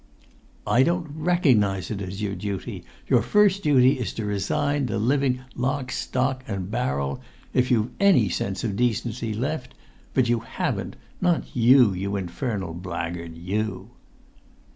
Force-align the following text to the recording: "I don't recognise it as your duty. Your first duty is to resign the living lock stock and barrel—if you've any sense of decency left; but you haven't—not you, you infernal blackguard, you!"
"I 0.65 0.81
don't 0.81 1.05
recognise 1.15 1.91
it 1.91 2.01
as 2.01 2.23
your 2.23 2.33
duty. 2.33 2.83
Your 3.07 3.21
first 3.21 3.61
duty 3.61 3.99
is 3.99 4.13
to 4.13 4.25
resign 4.25 4.87
the 4.87 4.97
living 4.97 5.41
lock 5.55 5.91
stock 5.91 6.43
and 6.47 6.71
barrel—if 6.71 7.69
you've 7.69 7.91
any 7.99 8.27
sense 8.27 8.63
of 8.63 8.75
decency 8.75 9.31
left; 9.31 9.75
but 10.15 10.27
you 10.27 10.39
haven't—not 10.39 11.55
you, 11.55 11.93
you 11.93 12.15
infernal 12.15 12.73
blackguard, 12.73 13.37
you!" 13.37 13.91